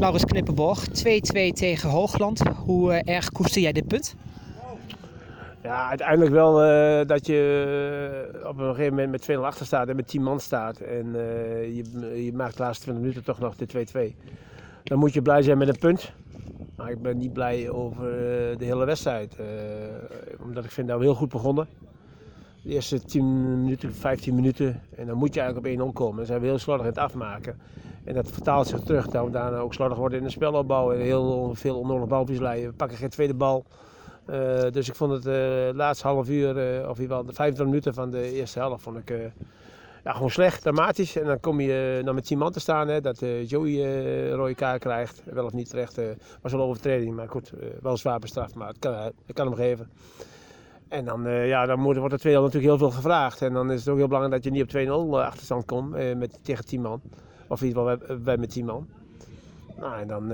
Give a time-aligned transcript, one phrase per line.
[0.00, 0.92] Laurens Knippenborg, 2-2
[1.52, 2.40] tegen Hoogland.
[2.48, 4.14] Hoe eh, erg koester jij dit punt?
[5.62, 9.88] Ja, uiteindelijk wel eh, dat je eh, op een gegeven moment met 2-0 achter staat
[9.88, 10.78] en met 10 man staat.
[10.78, 11.06] En
[11.74, 14.16] je, je maakt de laatste 20 minuten toch nog de 2-2.
[14.82, 16.12] Dan moet je blij zijn met een punt.
[16.76, 18.04] Maar ik ben niet blij over
[18.58, 19.36] de hele wedstrijd.
[20.42, 21.68] omdat ik vind dat we heel goed begonnen.
[22.62, 24.80] De eerste 10 minuten, 15 minuten.
[24.96, 26.16] En dan moet je eigenlijk op 1-0 komen.
[26.16, 27.56] Dan zijn we heel slordig in het afmaken.
[28.04, 29.06] En dat vertaalt zich terug.
[29.06, 30.92] Dat we daarna ook slordig worden in de spelopbouw.
[30.92, 33.64] En heel veel onnodig balverlies We pakken geen tweede bal.
[34.30, 37.32] Eh, dus ik vond het uh, laatste half uur, uh, of in ieder geval de
[37.32, 39.18] 25 minuten van de eerste helft, vond ik uh,
[40.04, 41.16] ja, gewoon slecht, dramatisch.
[41.16, 44.54] En dan kom je dan met 10 man te staan, hè, dat Joey een rode
[44.54, 45.22] kaart krijgt.
[45.24, 46.00] Wel of niet terecht,
[46.42, 49.90] was wel overtreding, maar goed, wel zwaar bestraft, maar het kan, kan hem geven.
[50.88, 53.42] En dan, ja, dan moet, wordt er tweede natuurlijk heel veel gevraagd.
[53.42, 56.38] En dan is het ook heel belangrijk dat je niet op 2-0 achterstand komt met,
[56.42, 57.00] tegen 10 man.
[57.50, 58.88] Of in ieder geval wij, met 10 man.
[59.78, 60.28] Nou, en dan,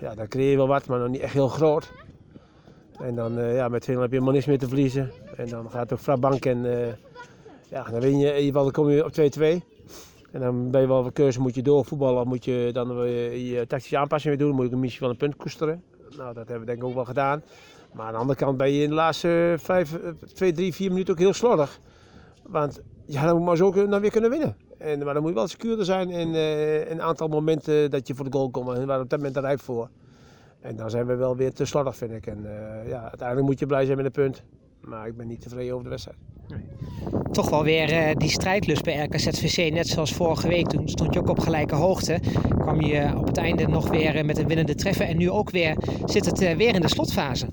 [0.00, 1.92] ja, dan creëer je wel wat, maar nog niet echt heel groot.
[3.02, 5.10] En dan uh, ja, met 2 heb je helemaal niks meer te verliezen.
[5.36, 6.86] En dan gaat het ook Frabank en uh,
[7.68, 8.32] ja, dan win je.
[8.32, 9.14] In ieder kom je op 2-2.
[10.32, 12.96] En dan ben je wel een keuze, moet je door voetballen of moet je dan
[13.06, 14.56] je, tactische aanpassing weer doen.
[14.56, 15.82] Moet je misschien wel een punt koesteren.
[16.16, 17.42] Nou, dat hebben we denk ik ook wel gedaan.
[17.92, 19.98] Maar aan de andere kant ben je in de laatste 5,
[20.34, 21.78] 2, 3, 4 minuten ook heel slordig.
[22.42, 24.56] Want ja, dan moet maar zo weer kunnen winnen.
[24.82, 28.14] En, maar dan moet je wel secuurder zijn in uh, een aantal momenten dat je
[28.14, 28.68] voor de goal komt.
[28.68, 29.88] En waar op dat moment rijp voor.
[30.60, 32.26] En dan zijn we wel weer te slordig, vind ik.
[32.26, 34.42] En uh, ja, uiteindelijk moet je blij zijn met een punt.
[34.80, 36.18] Maar ik ben niet tevreden over de wedstrijd.
[36.48, 36.60] Nee.
[37.32, 39.72] Toch wel weer uh, die strijdlust bij RKZVC.
[39.72, 40.68] Net zoals vorige week.
[40.68, 42.20] Toen stond je ook op gelijke hoogte.
[42.58, 45.06] Kwam je op het einde nog weer met een winnende treffer.
[45.06, 47.46] En nu ook weer zit het weer in de slotfase.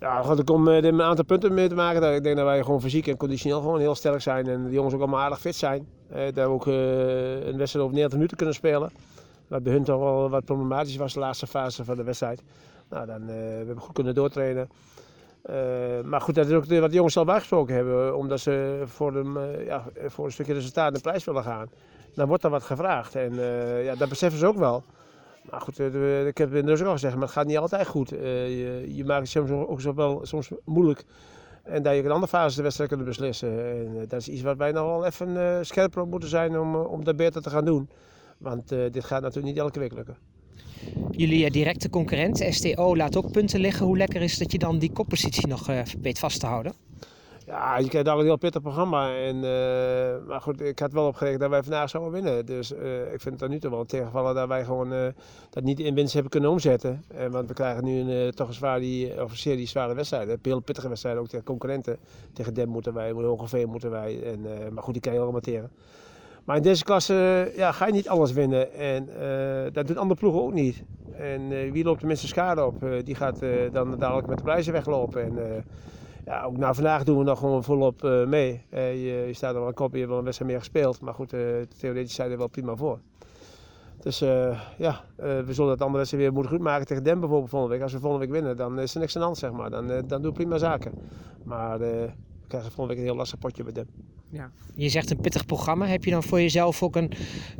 [0.00, 2.14] Ja, er komt er een aantal punten mee te maken.
[2.14, 4.46] Ik denk dat wij gewoon fysiek en conditioneel gewoon heel sterk zijn.
[4.46, 5.86] En de jongens ook allemaal aardig fit zijn.
[6.08, 8.90] Dat we ook een wedstrijd over 90 minuten kunnen spelen.
[9.48, 12.42] Wat bij hun toch wel wat problematisch was de laatste fase van de wedstrijd.
[12.88, 13.32] Nou, dan, uh, we
[13.66, 14.68] hebben goed kunnen doortrainen.
[15.50, 15.54] Uh,
[16.04, 18.16] maar goed, dat is ook wat de jongens al bijgesproken hebben.
[18.16, 19.22] Omdat ze voor, de,
[19.58, 21.68] uh, ja, voor een stukje resultaat de prijs willen gaan.
[22.14, 23.14] Dan wordt er wat gevraagd.
[23.14, 23.34] En
[23.82, 24.82] ja, dat beseffen ze ook wel.
[25.50, 25.78] Maar goed,
[26.26, 28.08] ik heb het dus ook al gezegd, maar het gaat niet altijd goed.
[28.08, 31.04] je, je maakt het soms ook wel soms moeilijk.
[31.68, 33.70] En dat je een andere fase de wedstrijd kunt beslissen.
[33.70, 37.04] En dat is iets wat wij nog wel even scherper op moeten zijn om, om
[37.04, 37.88] dat beter te gaan doen.
[38.38, 40.16] Want dit gaat natuurlijk niet elke week lukken.
[41.10, 43.86] Jullie directe concurrent, STO, laat ook punten liggen.
[43.86, 45.66] Hoe lekker is dat je dan die koppositie nog
[46.00, 46.72] weet vast te houden?
[47.48, 49.16] Ja, je krijgt al een heel pittig programma.
[49.16, 52.46] En, uh, maar goed, ik had wel opgerekend dat wij vandaag zouden winnen.
[52.46, 52.70] Dus
[53.12, 55.12] ik vind het dan nu toch wel tegenvallen dat wij gewoon
[55.50, 57.04] dat niet in winst hebben kunnen omzetten.
[57.30, 60.38] want we krijgen nu een, toch een, zwaar die, of serie zware wedstrijden.
[60.42, 61.96] Heel pittige wedstrijden, ook tegen concurrenten.
[62.32, 64.22] Tegen Dem moeten wij, ongeveer moeten wij.
[64.22, 65.70] En, maar goed, die kan je allemaal tegen.
[66.44, 68.72] Maar in deze klasse ja, ga je niet alles winnen.
[68.72, 69.08] En
[69.72, 70.82] dat doen andere ploegen ook niet.
[71.12, 72.74] En wie loopt de minste schade op?
[73.04, 73.40] Die gaat
[73.72, 75.22] dan dadelijk met de prijzen weglopen.
[75.22, 75.64] En
[76.28, 78.62] ja, ook nou, vandaag doen we nog gewoon volop mee.
[78.70, 81.00] Je, je, staat er wel een kop, je hebt wel een wedstrijd meer gespeeld.
[81.00, 81.28] Maar goed,
[81.78, 82.98] theoretisch zijn er wel prima voor.
[84.00, 84.18] Dus
[84.78, 87.82] ja, we zullen het andere wedstrijd weer moeten goed maken tegen Dem bijvoorbeeld volgende week.
[87.82, 89.70] Als we volgende week winnen, dan is er niks aan de hand, zeg maar.
[89.70, 90.92] Dan, dan doen we prima zaken.
[91.44, 92.10] Maar we
[92.46, 94.07] krijgen volgende week een heel lastig potje bij Dem.
[94.30, 94.50] Ja.
[94.74, 95.86] Je zegt een pittig programma.
[95.86, 97.12] Heb je dan voor jezelf ook een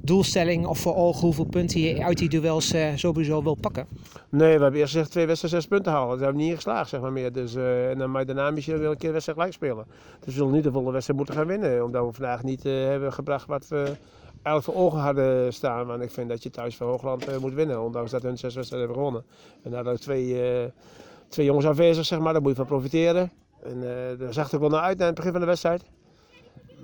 [0.02, 3.86] doelstelling of voor ogen hoeveel punten je uit die duels uh, sowieso wil pakken?
[4.28, 6.08] Nee, we hebben eerst gezegd twee wedstrijden zes punten halen.
[6.08, 7.32] Dat hebben we niet geslaagd, zeg maar meer.
[7.32, 9.84] Dus, uh, en dan maar daarna misschien weer een keer wedstrijd gelijk spelen.
[10.18, 11.84] Dus we zullen niet de volle wedstrijd moeten gaan winnen.
[11.84, 13.96] Omdat we vandaag niet uh, hebben gebracht wat we
[14.42, 15.86] eigenlijk voor ogen hadden staan.
[15.86, 17.82] Want ik vind dat je thuis van Hoogland moet winnen.
[17.82, 19.30] Ondanks dat hun zes wedstrijden hebben gewonnen.
[19.62, 20.36] En daar ook twee,
[21.28, 22.32] twee jongens aanwezig, zeg maar.
[22.32, 23.30] Daar moet je van profiteren.
[23.62, 23.80] En
[24.18, 25.82] daar zag het ook wel naar uit aan het begin van de wedstrijd.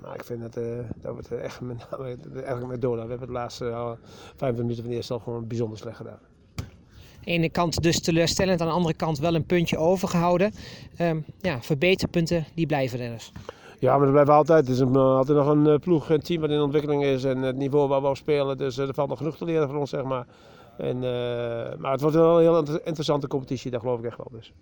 [0.05, 1.87] Maar ik vind dat, uh, dat het echt met,
[2.33, 3.03] eigenlijk met Dola.
[3.03, 3.91] We hebben het laatste uh,
[4.35, 6.19] 25 minuten van de eerste helft gewoon bijzonder slecht gedaan.
[6.55, 10.53] Aan de ene kant dus teleurstellend, aan de andere kant wel een puntje overgehouden.
[11.01, 13.31] Um, ja, verbeterpunten, die blijven er dus.
[13.79, 14.67] Ja, maar dat blijven altijd.
[14.67, 17.55] Het is een, altijd nog een ploeg, een team wat in ontwikkeling is en het
[17.55, 18.57] niveau waar we op spelen.
[18.57, 20.27] Dus er valt nog genoeg te leren voor ons, zeg maar.
[20.77, 21.03] En, uh,
[21.77, 24.27] maar het wordt wel een heel interessante competitie, dat geloof ik echt wel.
[24.31, 24.53] Dus.